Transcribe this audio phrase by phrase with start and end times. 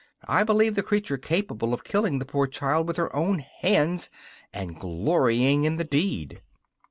[0.27, 4.09] I believe the creature capable of killing the poor child with her own hands,
[4.51, 6.41] and glorying in the deed!